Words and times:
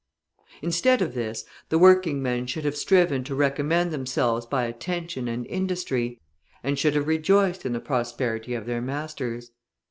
Instead 0.63 0.99
of 1.03 1.13
this, 1.13 1.45
the 1.69 1.77
working 1.77 2.23
men 2.23 2.47
should 2.47 2.65
have 2.65 2.75
striven 2.75 3.23
to 3.23 3.35
recommend 3.35 3.91
themselves 3.91 4.47
by 4.47 4.63
attention 4.63 5.27
and 5.27 5.45
industry, 5.45 6.19
and 6.63 6.79
should 6.79 6.95
have 6.95 7.05
rejoiced 7.07 7.67
in 7.67 7.73
the 7.73 7.79
prosperity 7.79 8.55
of 8.55 8.65
their 8.65 8.81
masters. 8.81 9.51